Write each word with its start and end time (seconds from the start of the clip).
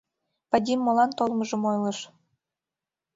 Вадим 0.49 0.79
молан 0.83 1.11
толмыжым 1.17 1.61
ойлыш. 1.69 1.99